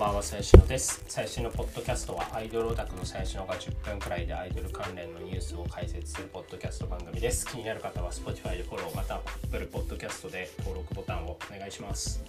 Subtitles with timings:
[0.00, 1.04] ばんは、最新のです。
[1.08, 7.46] 最新のポッドキャストは、アイドルオタクの最新のが10分くらいでアイドル関連のニュースを解説するポッドキャスト番組です。
[7.46, 12.24] 気になる方は、Spotify でフォロー、また Apple Podcast で登録ボタンをお願いします。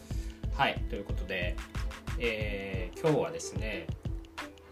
[0.54, 1.56] はい、ということで、
[2.20, 3.88] えー、今日はですね、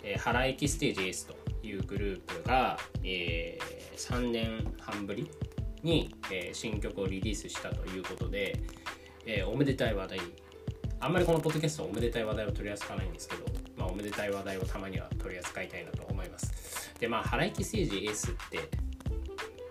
[0.04, 5.32] えー、原駅ステージエースというグループが、えー、3年半ぶり
[5.84, 8.60] に、えー、新曲をリリースしたということで、
[9.26, 10.20] えー、おめでたい話題
[11.02, 13.46] あんまりこのポッドキャストおめでたい話題を取り扱わないんですけど、
[13.78, 16.94] まあ、おめでたい話題をたまには取り扱いたいなと思います。
[17.00, 18.60] で、まあ、原市政治エースって、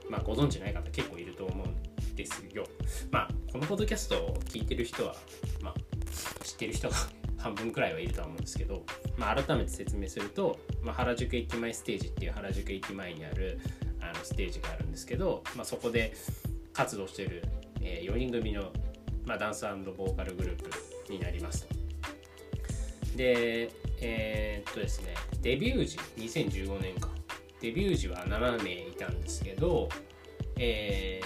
[0.09, 2.65] まあ、ご存知ない方結構いると思うんですよ。
[3.11, 5.15] まあ、このポッドキャストを聞いてる人は、
[5.61, 6.97] まあ、知ってる人が
[7.37, 8.87] 半分くらいはいるとは思うんですけど、
[9.19, 13.61] まあ、改めて説明すると、まあ、原宿駅前ステージっていう原宿駅前にある
[14.01, 16.15] あのステージがあるんですけど、まあ、そこで
[16.73, 17.43] 活動してる、
[17.83, 18.73] えー、4人組の、
[19.27, 21.67] まあ、ダンスボーカルグループになります。
[23.17, 23.71] で、
[24.01, 27.09] えー、っとですね、デビュー時、2015年か。
[27.61, 29.89] デビュー時は7名いたんですけど、
[30.57, 31.21] え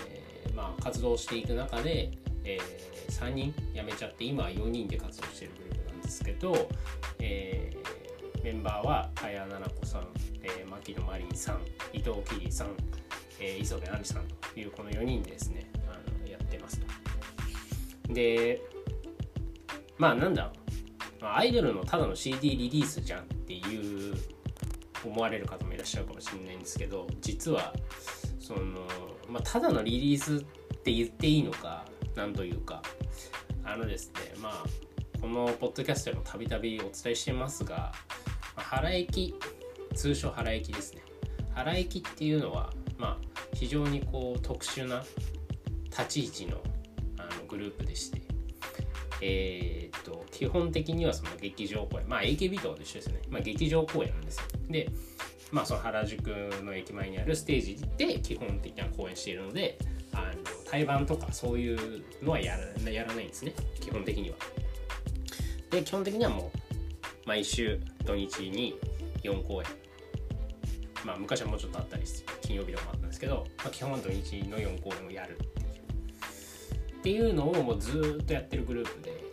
[0.46, 2.10] ー、まあ、活動していく中で、
[2.44, 6.68] えー、3人辞めちゃって、今は4人で活動してるグループなんですけど、
[7.18, 10.08] えー、メンバーは茅奈々子さん、
[10.42, 11.60] えー、牧野真里さん、
[11.92, 12.68] 伊藤桐さん、
[13.38, 14.24] えー、磯部杏里さん
[14.54, 16.86] というこの4人でですね、あのやってますと。
[18.12, 18.60] で、
[20.02, 20.52] まあなんだろう。
[21.24, 24.16] アイドルのただの CD リリースじゃんっていう
[25.04, 27.72] 思われる方もいらっしゃるかもしれないんですけど実は
[28.40, 28.80] その、
[29.28, 30.40] まあ、ただのリリースっ
[30.78, 31.84] て言っていいのか
[32.16, 32.82] なんというか。
[33.64, 37.92] あのですねまあこのポッドキャストでもたびたびお伝えしてますが
[38.56, 39.36] 原駅
[39.94, 41.02] 通称原駅ですね。
[41.54, 45.04] 原駅っていうのはまあ非常にこう特殊な
[45.90, 46.60] 立ち位置の
[47.18, 48.31] あのグループでして
[49.24, 52.08] えー、っと基本的にはその劇場公演。
[52.08, 54.44] まあ AKB と一緒ですね、まあ、劇場公演なんですよ。
[54.68, 54.90] で
[55.52, 56.26] まあその原宿
[56.64, 59.78] の駅前にあるステージで基本的な公演しているので
[60.12, 63.54] あの対バンとかそういうのはやらやらないんですね。
[63.80, 64.36] 基本的には。
[65.70, 68.76] で基本的にはもう毎週土日に
[69.22, 69.68] 4公演。
[71.04, 72.02] まあ昔はもうちょっとあったり
[72.42, 75.38] 金曜日とかもあったんですけど、まあ、基本土日の4公演をやる。
[75.61, 75.61] っ
[77.02, 79.24] っていうのをもうずっとやってるグループで、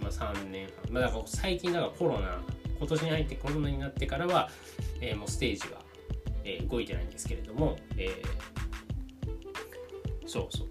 [0.00, 2.40] まあ、3年半、まあ、だから最近だからコロナ
[2.78, 4.48] 今年に入ってコロナになってからは、
[5.02, 5.82] えー、もうステージは、
[6.44, 10.68] えー、動いてないんですけれども、えー、そうそう。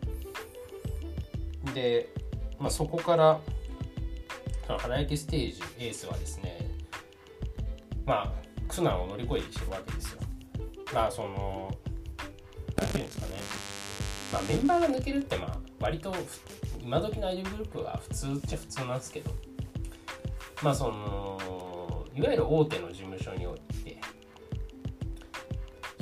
[1.75, 2.09] で、
[2.59, 3.41] まあ、そこから
[4.79, 6.71] 花焼ステージエースはですね
[8.07, 8.33] まあ
[8.69, 10.21] 苦難を乗り越えてきてるわけですよ。
[10.95, 11.71] まあその
[12.77, 13.62] 何ていうんですかね。
[14.33, 16.15] まあ、メンバーが抜けるってまあ割と
[16.81, 19.31] 今時のアイドルグループは普通っちゃ普通なんですけど。
[20.63, 23.99] まあそのいわゆる大手の事務所において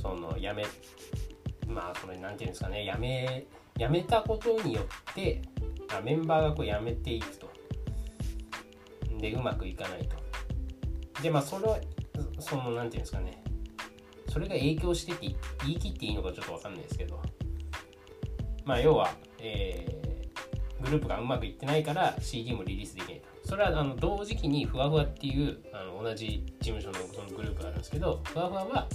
[0.01, 0.65] その辞め
[1.67, 3.47] まあこれなんていうんですかね辞め
[3.79, 5.41] 辞めたことによって
[5.91, 7.51] あメンバーがこう辞めていくと。
[9.19, 10.17] でうまくいかないと。
[11.23, 11.79] でまあそれは
[12.39, 13.43] そのなんていうんですかね。
[14.29, 15.35] それが影響してって
[15.65, 17.21] 言い切っていいのかちょっと分かんないですけど。
[18.65, 23.23] まあ、要は、えー、グループがうまくいってないから CD もリリースできない。
[23.45, 28.87] それはあの同時期にふわふわっていうあの同じ事務所のそのグループがあるんですけど、ふわふわは、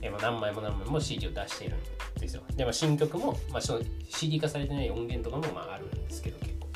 [0.00, 2.42] えー、何枚も何枚も CD を出しているんですよ。
[2.54, 6.68] で、まあ、新曲も、まあ、その CD 化されてない音源とかもまああるんですけど、結構。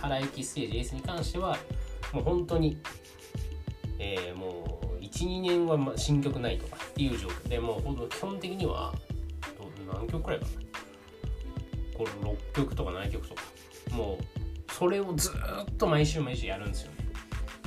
[0.00, 1.56] 原駅ステージエースに関しては、
[2.12, 2.78] もう本当に、
[3.98, 8.94] えー、もう1、2年は新曲ないとかっていう状況でもう基本的には
[9.92, 10.67] 何曲くらいかな
[11.98, 13.42] この6曲とか7曲とか
[13.90, 17.08] もうそれをずっと毎週毎週やるんですよね。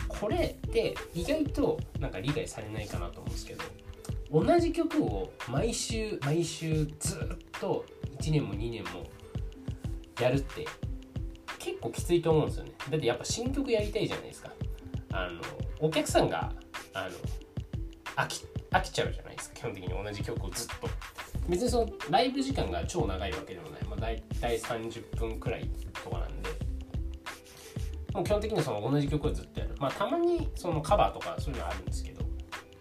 [0.07, 3.63] これって意外となんか理解されないかなと思うんですけど
[4.31, 7.85] 同じ曲を毎週毎週ずっと
[8.19, 9.03] 1年も2年も
[10.19, 10.67] やるって
[11.59, 12.71] 結構きついと思うんですよね。
[12.89, 14.51] だってやっぱ新曲やりたいじゃないですか。
[15.11, 15.41] あの
[15.79, 16.53] お客さんが
[16.93, 17.09] あの
[18.15, 19.55] 飽き飽きちゃうじゃないですか。
[19.55, 20.87] 基本的に同じ曲をずっと。
[21.49, 25.69] 別にそのライブ時間が超長いわけでもない、まあ、大体30分くらい
[26.03, 26.49] とかなんで。
[28.13, 29.75] もう基本的にその同じ曲をずっとやる。
[29.79, 32.25] まあたまにそのカバーとかそういうのはあるんですけど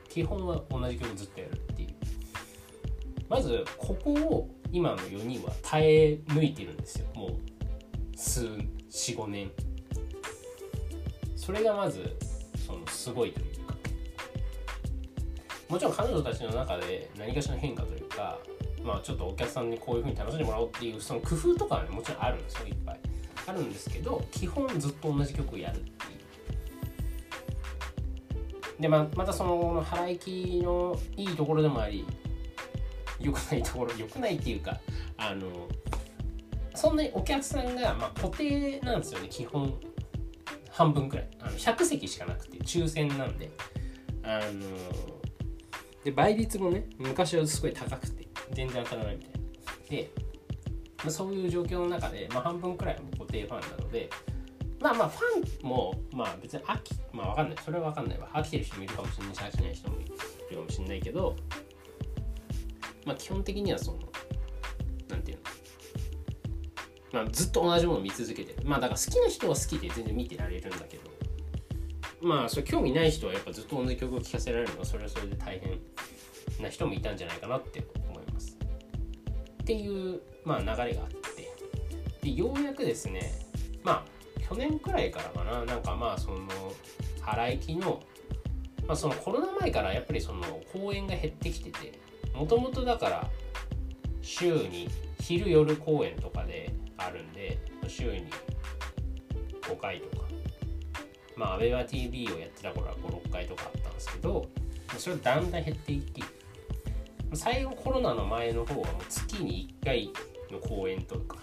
[0.09, 1.89] 基本は同じ曲ずっとやるっていう。
[3.29, 7.07] まずここを今の4人は耐え抜いてるんですよ。
[7.15, 7.31] もう
[8.17, 8.47] 数
[8.91, 9.51] 45年。
[11.37, 12.17] それがまず
[12.67, 13.60] そのすごいという
[15.71, 18.39] もちろん彼女たちの中で何かしらの変化というか
[18.83, 23.01] まあちょっとお客さんにこういうふうに楽しんでもらおうっていうその工夫とかはねもちろんあるんですよいっぱい。
[23.47, 25.95] あるんですけど基本ずっと同じ曲をやるっていう。
[28.81, 32.05] でままたその腹いきのいいところでもあり
[33.21, 34.81] 良くないところ良くないっていうか
[35.19, 35.69] あの
[36.75, 39.73] そんなにお客さんが、まあ、固定なんですよね基本
[40.71, 41.29] 半分くらい。
[41.41, 43.51] あの100席しかなくて抽選なんで。
[44.25, 45.20] あの
[46.05, 48.21] で倍率もね昔はすごい高くて。
[48.53, 49.39] 全然当たらないみたいな。
[49.89, 50.11] で、
[50.99, 54.11] まあ、そういう状況の中で、まあ、半分くらいは固定ファンなので
[54.81, 57.59] まあまあファンもまあ別に飽きまあわかんない。
[57.65, 58.29] それはわかんないわ。
[58.33, 60.11] 飽きてる人もいるかもしれないし飽きない人もいる
[60.57, 61.37] かもしれないけど
[63.07, 63.99] まあ基本的にはその
[65.09, 65.45] なんていうの。
[67.13, 68.69] まあ、ずっと同じものを見続けてる。
[68.69, 71.11] まあだから好きな人は好きで全然見てられるんだけど
[72.23, 75.79] まあそれ興味ない人はやっぱずっと同じ曲を聴かせられるのはそれはそれで大変
[76.63, 78.57] な人もいたんじゃないかなって思います。
[79.63, 81.51] っていうまあ流れがあって。
[82.23, 83.33] でようやくですね
[83.83, 85.65] まあ去年くらいからかな。
[85.65, 86.49] なんかまあその
[87.21, 88.03] 腹いきの
[88.87, 90.43] まあそのコロナ前からやっぱりその
[90.73, 91.99] 公演が減ってきてて
[92.35, 93.31] もともとだから
[94.21, 94.89] 週に
[95.21, 97.59] 昼夜公演とかであるんで
[97.89, 98.27] 週に
[99.63, 100.30] 5回とか
[101.37, 104.47] まあ ABEMATV をやってた頃は56回とかあったんですけど
[104.99, 106.23] それがだんだん減っていって
[107.35, 110.11] 最後コロナの前の方はもう月に1回
[110.51, 111.39] の公演とか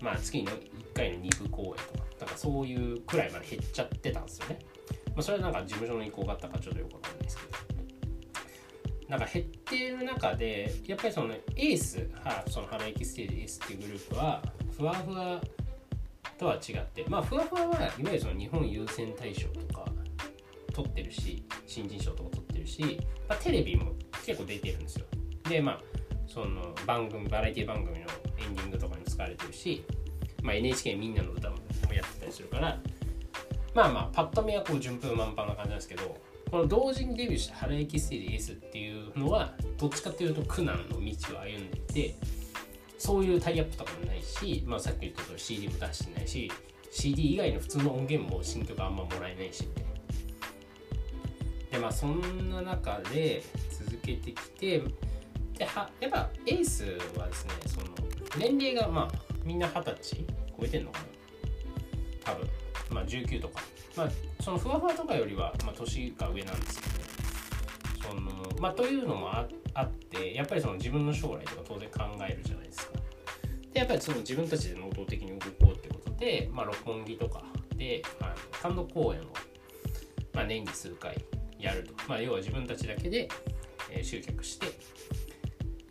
[0.00, 0.52] まあ月に1
[0.94, 4.58] 回の2部公演とかなんかそういうくらいまで減っちゃってたんですよね、
[5.06, 7.68] まあ、それはなんか事務所の意向があったかちょっとよくわかんないですけど。
[9.08, 14.42] なんか減っている中でやっぱりそのエースはその原駅ステージエースっていうグループは
[14.76, 15.40] ふわふわ
[16.38, 19.84] とは違ってまあふわふわはいわゆるその日本優先大賞とか
[20.72, 23.92] 取ってるし新人賞とか取ってるし、まあ、テレビも
[24.24, 25.06] 結構出てるんですよ。
[25.48, 25.80] でまあ
[26.26, 28.06] その番組バラエティ番組の
[28.38, 29.84] エンディングとかに使われてるし、
[30.42, 31.56] まあ、NHK みんなの歌も
[31.92, 32.78] やってたりするから
[33.74, 36.16] まあまあパッと見はこう順風満帆な感じなんですけど
[36.50, 42.14] この同時にデビューした原駅ステージエースっていうのはどっちかっていうと苦難の道を歩んでいて
[42.98, 46.50] そういうタイアップとかもないし、まあ、さっき言ったとおり CD も出してないし
[46.90, 49.64] CD 以外の普通の音源も新曲あんまもらえないし。
[49.64, 49.88] って
[51.70, 54.82] でまあそんな中で続けてきて
[55.58, 56.84] ではやっぱエース
[57.18, 57.86] はですねその
[58.38, 59.08] 年齢がまあ
[59.44, 60.24] みんな二十歳
[60.58, 60.98] 超えてんのか
[62.24, 62.32] な？
[62.32, 62.48] 多分。
[62.90, 63.60] まあ19とか。
[63.96, 64.10] まあ
[64.42, 66.97] そのふわふわとかよりは、まあ、年が上なんですけど。
[68.08, 68.22] その
[68.60, 69.46] まあというのもあ
[69.82, 72.92] ってやっぱりその自分の将来とか当然考えるじゃないですか。
[73.72, 77.42] でやっぱりその自分たちで能動的に動こうってことで、まあ、六本木とか
[77.76, 79.24] であ単独公演を、
[80.32, 81.22] まあ、年に数回
[81.58, 83.28] やると、まあ、要は自分たちだけで、
[83.90, 84.66] えー、集客して、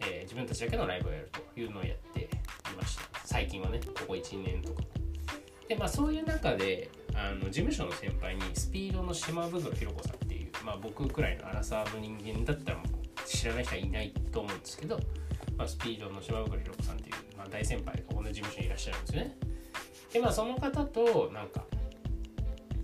[0.01, 2.27] えー、自分たちだけのライブをやるというのをやってい
[2.75, 3.03] ました。
[3.25, 4.81] 最近はねここ1年とか。
[5.67, 10.16] でまあそういう中であの事務所の先輩にスピードの島袋ひろ子さん、
[10.67, 12.88] まあ、僕くらいのアラサーの人間だったらもう
[13.25, 15.00] 知らない人はいないと思うんですけど、
[15.57, 19.38] まあ、スピードの島袋ひろ子さんっていう、まあ、大先輩が同じ事務所にいらっしゃるんですよね。
[20.12, 21.63] でまあその方となんか、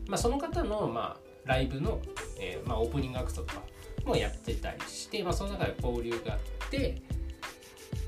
[0.08, 2.00] まあ、その方のまあライブの、
[2.40, 3.62] えーまあ、オープニングアクトとか
[4.06, 7.02] もやってたりして、まあ、その中で交流があって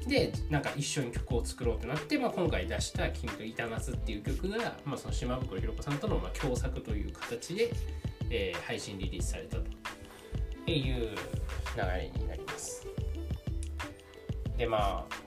[0.08, 7.72] でなんか一緒に曲を作ろうってなって、まあ、今回出した「君と板夏」っていう曲が、まあ、その島袋ひろ子さんとのまあ共作という形で、
[8.30, 11.16] えー、配信リリースされたという
[11.76, 12.88] 流れになります。
[14.58, 15.26] でまあ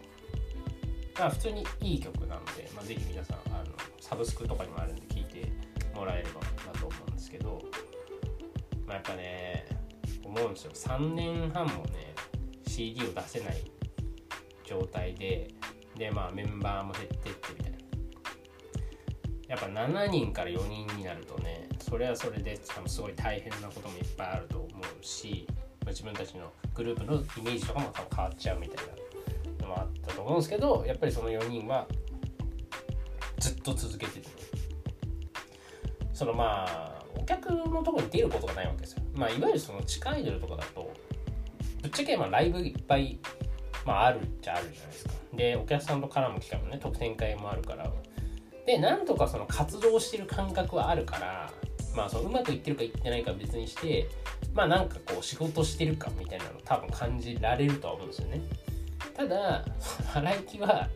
[1.19, 3.67] まあ普通にいい曲なので、まあ、ぜひ皆さんあの
[4.01, 5.53] サブスクとかにもあるんで聴いて
[5.95, 7.61] もらえればなと思うんですけど、
[8.87, 9.67] まあ、やっぱね
[10.25, 10.73] 思うんですよ。
[10.73, 12.15] 3年半もね
[12.67, 13.71] CD を出せない
[14.65, 15.49] 状態で
[15.97, 17.68] でまあメンバーも減ってってみたいな。
[19.49, 25.47] やっぱ7人から4人になるとねそれはそれで多分すごい大変なこともいっぱいあると思うし、
[25.85, 28.87] ま、自分たちのグループのイメージとかも多分変わっちゃうみたい
[29.59, 31.87] なのもあったと思うんですけどやっぱりその4人は
[33.39, 34.29] ずっと続けてて、
[36.13, 39.03] そのまあお客のとこに出ることがないわけですよ。
[39.15, 40.93] まあいわゆるその地下アイドルとかだと
[41.83, 43.19] ぶっちゃけまあライブいっぱい、
[43.87, 45.13] まあ、あるっちゃあるじゃないですか。
[45.35, 47.91] でお客さんと絡む機会もね特典会もあるから
[48.69, 51.51] でなんとかその活動してる感覚はあるから
[51.97, 54.07] まあそのうまくいってるかいってないかは別にして
[54.53, 58.43] まあなんかこう仕事してるかみたいなの多分感じられるとは思うんですよね。
[59.17, 59.65] ただ
[60.13, 60.87] 腹行きは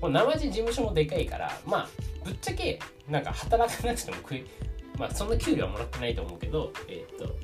[0.00, 1.88] もう生地事務所もでかいからまあ
[2.24, 4.44] ぶっちゃけなんか働かなくても食い
[4.98, 7.36] まあそんな給料はもらってないと思うけどえっ、と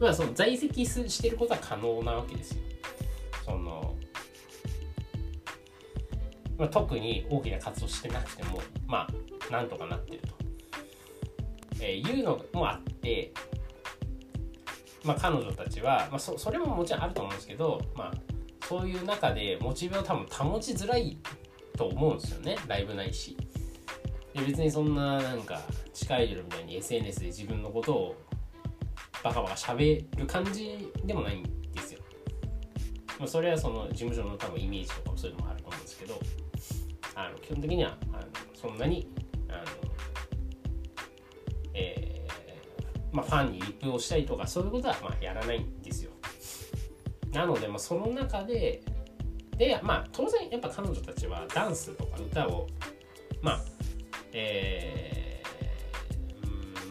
[0.00, 2.62] まあその在籍してることは可能なわけですよ
[6.58, 9.06] まあ、特に大きな活動してなくてもま
[9.50, 10.34] あなんとかなってると、
[11.80, 13.32] えー、いうのもあって
[15.04, 18.12] まあ彼女たちは、まあそ、それももちろんあると思うんですけどまあ
[18.66, 21.18] そういう中でモチベを多分保ちづらい
[21.76, 22.56] と思うんですよね。
[22.66, 23.36] ライブないし。
[24.34, 25.60] で別にそんななんか
[25.94, 28.16] 地下アイドルみたいに SNS で自分のことを
[29.22, 31.36] バカバカ喋る感じでもない。
[31.36, 31.44] ん、
[33.18, 36.20] まあ、それはその事務所の多分イメージとかそういうのもあると思うんですけど
[37.14, 38.22] あの基本的にはあの
[38.54, 39.08] そんなに
[39.48, 39.62] あの
[41.74, 46.10] えー、まあ、ファンにリップをしたりとかそういうことはまあやらないんですよ。
[47.32, 48.82] なので、まあ、その中で
[49.58, 52.66] でまあ当然やっぱ彼女たちはダンスとか歌を
[53.42, 53.60] まあ
[54.32, 55.25] えー、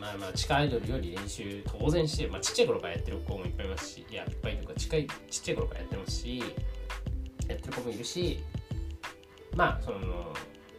[0.05, 6.43] まあまあ地下アイドルより練習当然して、まあ、ちっちゃい頃からやってる子もいっぱいいますしいやいっぱいというか近いちっちゃい頃からやってますし
[7.47, 8.43] やってる子もいるし
[9.55, 10.00] まあその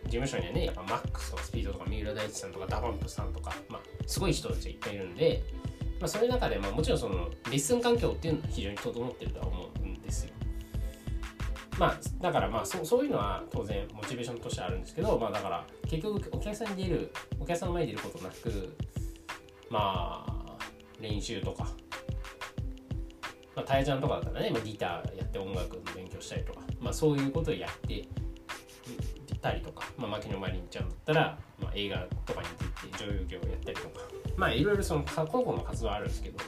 [0.04, 5.42] 事務所にはねやっぱマックスとかスピードとか三浦大知さんとかダバンプさんとかまあすごい人たちがいっぱいいるんで
[5.98, 10.30] まあ、そういう中で、まあ、もちろんそのレッスン環境っていうのは非常に整ってるとは思うんですよ。
[11.78, 18.76] まあ、だからまあそそういうのは当然モチベーションとしてあるんですけど、まあ、だから結局お客さんに出るお客さんの前に出ることなく
[19.70, 20.58] まあ
[21.00, 21.64] 練習とか、
[23.54, 28.08] まあ、タイちゃんとかだったらね、まあ、ギターやって音楽の勉強したりとか、まあ、そういうことをやって
[29.40, 32.48] たりとか、まあ、牧野真凛ちゃんだったら、まあ、映画とかに
[32.90, 34.00] 出て女優業をやったりとか。
[34.36, 36.38] まあいろいろその個々の活動はあるんですけど。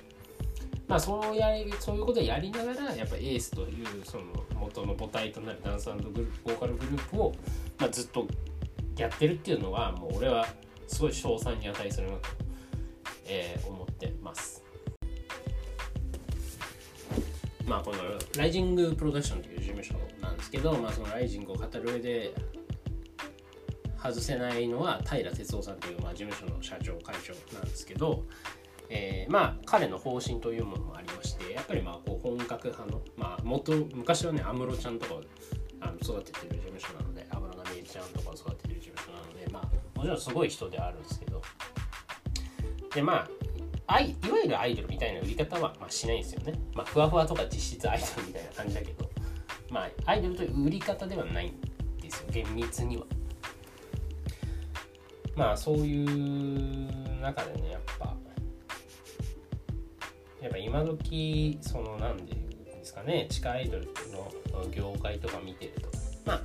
[0.86, 1.48] まあそうや
[1.80, 4.24] そういうことをやりながらやっぱエースというその
[4.58, 7.34] 元の母体となるダンスグループボーカルグループを、
[7.78, 8.26] まあ、ずっと
[8.96, 10.46] やってるっていうのはもう俺は
[10.86, 12.28] すごい賞賛に値するなと、
[13.28, 14.64] えー、思ってます。
[17.66, 17.98] まあこの
[18.36, 22.32] ライジングプロダクションという事務所なんですけど、まあ、そのライジングを語る上で
[24.02, 28.24] 外せないのは平哲夫さんという、まあ、事務所の社長会長なんですけど、
[28.88, 35.14] えー、まあ彼の方針というものもありましてやっぱりまあこう本格派の、まあ、元昔はね安室ちゃんとか
[35.80, 41.42] あの育ててる事務所なので安室奈美恵ちゃんとかを育ててる事務所なのでまあもちろんすごい人ではあるんですけど
[42.94, 43.28] でま
[43.86, 46.52] あいいわゆるアイドルみたいな売り方は、まあ、しないんですよね。
[46.74, 49.10] まあ、ふわふわとか実質アイドルみたいな感じだけど、
[49.70, 51.60] まあ、アイドルという売り方ではないん
[52.00, 53.04] ですよ、厳密には。
[55.38, 58.12] まあそういう中でねやっぱ
[60.42, 65.90] やっぱ今時そのなんで言うんですかね地下アイドルの業界とか見てると
[66.24, 66.40] まあ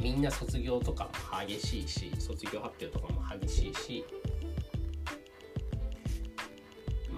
[0.00, 1.10] みんな卒業とかも
[1.46, 4.04] 激しいし卒業発表とかも激しいし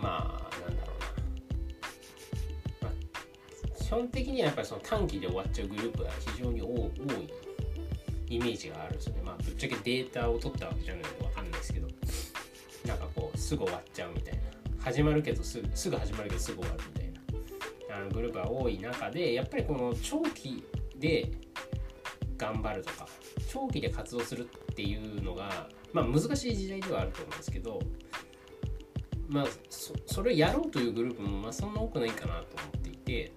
[0.03, 0.93] まあなんだろ
[2.81, 9.23] うな、まあ、基本的にはやっぱりその短期で終わっちゃうグループが非常に多いイメージがあるんですよね。
[9.23, 11.89] まあ、ぶっちゃけデータを取ったわけじゃないとわかんないですけど、
[12.87, 14.41] なんかこう、すぐ終わっちゃうみたいな。
[14.83, 17.13] 始まるけどすぐ、すぐ始まるけどすぐ終わるみたい
[17.89, 20.65] なあのグループが多い中で、やっぱりこの長期
[20.99, 21.31] で
[22.39, 23.07] 頑張るとか、
[23.49, 27.81] 長期で活動するっていうのが、まあ、難しい時代ではあると思うんですけど、
[29.33, 33.33] まあ、そそれをやろうというグループもまあそんな多くないかなと思っていて、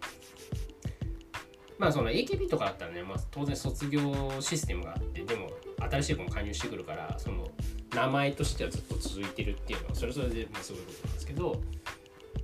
[1.77, 4.01] まあその AKB とかだったらね、まあ、当然卒業
[4.41, 5.49] システムがあってでも
[5.89, 7.49] 新しい子も加入してくるからその
[7.93, 11.61] 名前としてはずっと続いてるっていうのはそれそれでまあすごいことなんですけど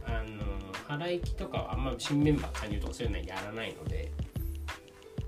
[0.05, 0.43] あの
[0.88, 4.12] 原行とかはあんま新メンバー加入とかそういうのはやらないので、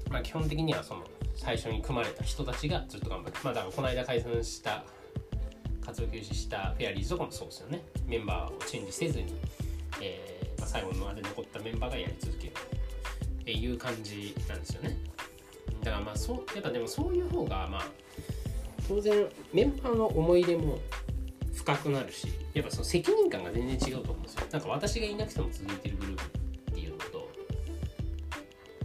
[0.10, 1.04] まあ、基本的にはその
[1.36, 4.86] 最初に組まれた人たちがずっと頑張ってまあだからこの間解散した
[5.86, 7.82] 活動休止したフェアリーズとかもそうですよね。
[8.08, 9.36] メンバーをチェンジせずに、
[10.02, 12.54] えーまあ、最後まで残ったメンバーがやり続ける
[13.42, 14.98] っていう感じなんですよね。
[15.84, 17.82] だからまあそうやっぱでもそういう方がまあ
[18.88, 20.80] 当然メンバーの思い出も
[21.54, 24.48] 深くなるしやっぱその責任感が全然違うと思うんですよ。
[24.52, 26.13] なんか私がいなくても続いてるグル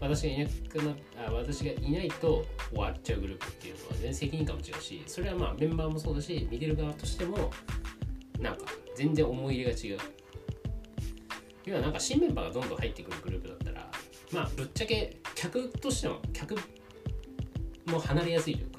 [0.00, 0.94] 私がいなくな
[1.26, 7.50] あ私がいないと終わっちゃうグループっていうのは全然責任感も違うしそれはまあメンバーもそうだし見てる側としても
[8.38, 9.98] なんか全然思い入れが違う。
[11.68, 13.90] 要はなんか新メンバーがどんどん入ってくるグループだったら
[14.32, 16.56] まあぶっちゃけ客としても客
[17.86, 18.78] も離れやすいというか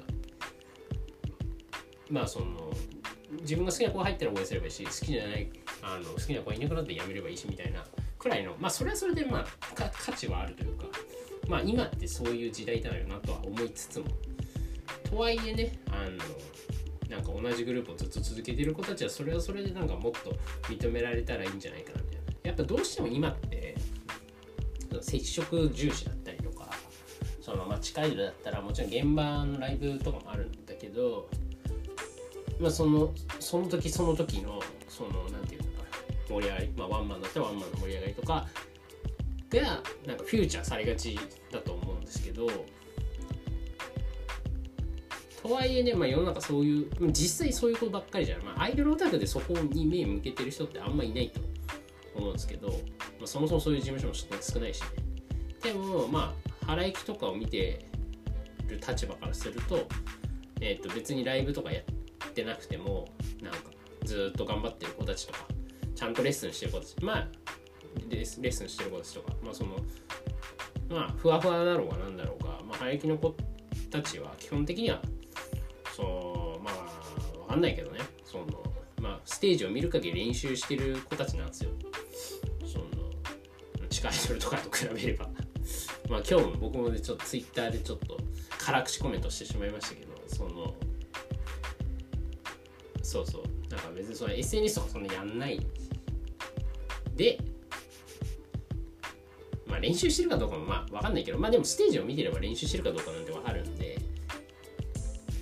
[2.10, 2.72] まあその
[3.42, 5.48] 自分が好きな子が入ったら応援すればいいし好きじゃない
[5.82, 7.84] あの好きな子がいなくなってやめればいいしみたいな
[8.18, 9.46] くらいのまあそれはそれでまあ
[9.76, 10.86] 価値はあるというか。
[11.50, 14.06] まあ今ってそういう時代だよなとは思いつつも。
[15.02, 20.36] とはいえねあのなんか同じグループをずっと続けてる子たちはそれはそれでなんかもっと
[20.72, 22.20] 認められたらいいんじゃないかなみたいな。
[22.44, 23.74] やっぱどうしても今って
[25.02, 26.70] 接触重視だったりとか
[27.40, 31.28] そのまあ近いのだったらもちろん現場のライブとかもあるんだけど
[32.60, 35.88] まあそのその時その時のそのなんていうのかな
[36.28, 38.46] 盛り上がりまあワンマンだったらワンマンの盛り上がりとか
[39.50, 41.18] がなんかフューチャーされがち
[41.50, 42.48] だと思うんですけど
[45.42, 51.40] とはいえね、まあ、世の中そういう実際そういうことばっかりじゃない、まあ、アイドルオタクでそこに目向けてる人ってあんまいないと
[52.14, 52.74] 思うんですけど、ま
[53.24, 54.80] あ、そもそもそういう事務所も少ないし。
[54.82, 55.10] ね
[55.62, 57.86] でもまあ腹行きとかを見て
[58.66, 59.86] る立場からすると,、
[60.60, 63.08] えー、と別にライブとかやってなくても
[63.42, 63.58] なんか
[64.04, 65.46] ずっと頑張ってる子たちとか
[65.94, 67.28] ちゃんとレッスンしてる子たちまあ
[68.08, 69.32] レッスンしてる子たちとか。
[69.42, 69.76] まあその
[70.88, 73.34] まあふわふわだろうがなんだろうが、まあ、腹行きの子
[73.90, 75.00] たちは基本的には
[75.96, 78.00] そうまあわかんないけどね。
[78.24, 78.46] その
[79.00, 81.70] まあステージを見る限り練習してる子たちなんですよ。
[82.66, 82.84] その
[83.88, 85.28] 地下アイドルとかと比べれば。
[86.08, 88.18] まあ今日も僕もねちょっとツイッターでちょっと
[88.58, 90.74] 辛口コメントしてしまいましたけどその
[93.02, 93.42] そうそう。
[93.70, 95.64] なんか別にその SNS とかそんなやんない。
[97.14, 97.38] で
[99.70, 103.98] まあ練習してるかどうかもまあ分かんないけどまあでもステージを見てれば練習してるかどうかなんて分かるんで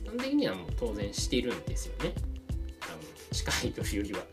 [0.05, 2.15] 基本的にはもう当然してるんですよね。
[2.83, 2.99] あの
[3.31, 4.25] 地下アイドルよりは、ま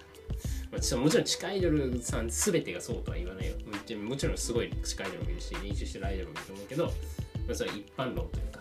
[0.71, 3.55] あ、もちろん地下アイドルさん全てがそうとは言わないよ。
[4.01, 6.91] もちろんすごい地下アイドルもいるし練習してるアイドルもいると思うけど、ま
[7.51, 8.59] あ、それは一般論というか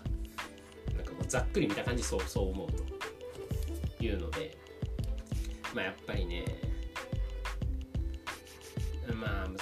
[0.96, 2.68] なんかこうざっくり見た感じそうそう思う
[3.98, 4.56] というので
[5.74, 6.44] まあやっぱりね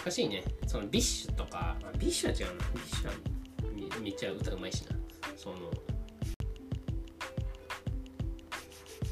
[0.03, 0.43] 難しいね。
[0.67, 2.65] そのビッシュとか、まあ、ビッシュは違うな。
[2.75, 4.97] ビッシュはめっちゃ歌うまいしな。
[5.37, 5.57] その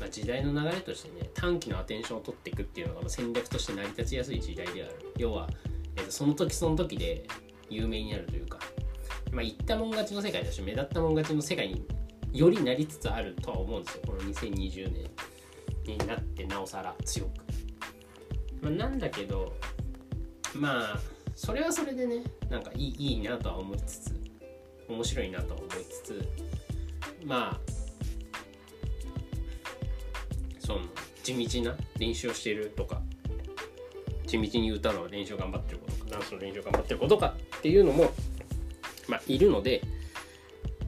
[0.00, 5.12] まあ、時代の流れとしてね短期のアテンションを取っていくっていうのが戦略として成り立ちやすい時代である。
[5.16, 5.48] 要は、
[5.96, 7.24] えー、とその時その時で
[7.68, 8.58] 有名になるというか。
[9.30, 11.86] まあ言ったもん勝ちの世界だし目立ったもん勝ちの世界に
[12.32, 14.02] よりなりつつあるとは思うんですよ。
[14.06, 14.92] この2020
[15.86, 17.30] 年になってなおさら強く、
[18.60, 19.52] まあ、なんだけど
[20.54, 21.00] まあ
[21.34, 24.20] それはそれでねなんかいいいいなとは思いつつ
[24.88, 26.28] 面白いなとは思いつつ
[27.24, 27.60] まあ
[30.58, 30.80] その
[31.22, 33.00] 地道な練習をしてるとか
[34.26, 38.12] 地道に歌の練習を頑張ってる子とかダンスの練習を頑張ってる子とかっていうのも
[39.08, 39.82] まあいるので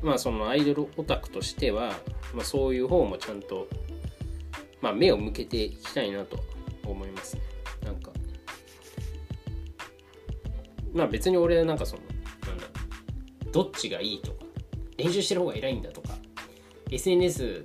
[0.03, 1.95] まあそのアイドルオタクとしては、
[2.35, 3.69] まあ、そういう方もちゃんと、
[4.81, 6.39] まあ、目を向けていきたいなと
[6.85, 7.52] 思いますね。
[10.93, 12.03] まあ別に俺なんかその
[12.47, 12.65] なんだ
[13.51, 14.45] どっちがいいとか
[14.97, 16.15] 練習してる方が偉いんだとか
[16.91, 17.65] SNS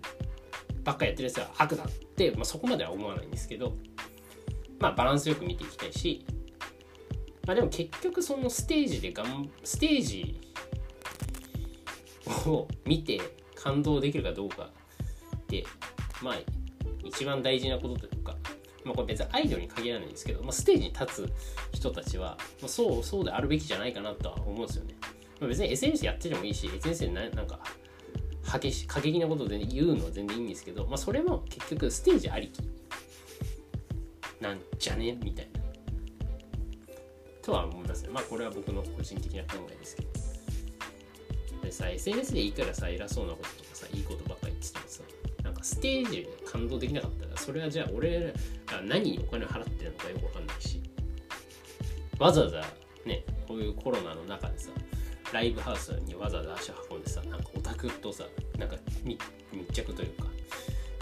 [0.84, 3.76] ばっかやってるやつは悪だって、まあ、そこまでは思わないんですけど
[4.80, 6.26] まあバランスよく見ていきたいし
[7.46, 10.40] まあでも結局そのステージでがんステージ
[12.46, 13.20] を見て
[13.56, 14.70] 感動できるかどうか
[15.36, 15.66] って
[16.22, 16.36] まあ
[17.04, 18.36] 一番大事なことというか
[18.88, 21.34] まあこれ別にアイドルに限らないんですけど、まあ、ステージに立つ
[21.74, 24.96] 人たちは、まあ、そうそうであるべきじゃないかなとは思うんですよね、
[25.40, 27.60] まあ、別に SNS やっててもいいし SNS でなんか
[28.60, 32.62] 激し過激なことで言うのは全然いいんですけど、まあ、それも結局ステージありき
[34.40, 35.18] なんじゃね？
[35.24, 35.60] みたいな。
[37.42, 38.10] とは思いますね。
[38.12, 40.10] まあこれは僕の個人的な考えですけど。
[41.64, 45.04] でさ SNS でいいからさ偉そうなこととかさいいことばっかり言っててもさ
[45.44, 48.34] なんかステージで感動できなかったらそれはじゃあ俺
[48.68, 50.82] が何にお金を払ってるのかよくわかんないし。
[52.20, 52.62] わざわざ
[53.06, 54.72] ねこういうコロナの中でさ
[55.32, 58.24] ライブハウスにわざわざ足を運んでさなんかオタクとさ
[58.58, 59.22] なんか密
[59.72, 60.26] 着というか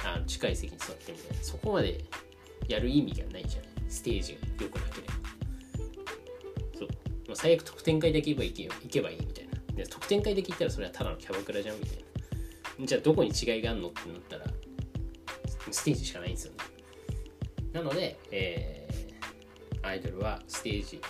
[0.05, 2.03] あの近い席に座ってみたいなそこまで
[2.67, 3.69] やる意味がないじゃない。
[3.87, 5.13] ステージが良くなければ。
[6.77, 6.87] そう、
[7.27, 9.51] まあ、最悪特典会だけ行けば行けばいいみたいな。
[9.73, 11.97] で特典会だけ行ったらそれはただのキャバクラじゃんみたい
[12.79, 12.85] な。
[12.85, 14.45] じゃあどこに違いがあるのってなったら
[15.71, 16.57] ステージしかないんですよね。
[17.75, 21.01] なので、えー、アイドルはステージ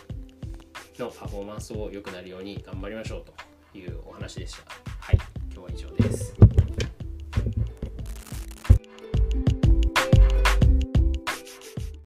[0.98, 3.24] のパフォーマンスを良くなるように頑張りましょう
[3.72, 4.64] というお話でした。
[5.00, 5.18] はい
[5.54, 6.45] 今日は以上です。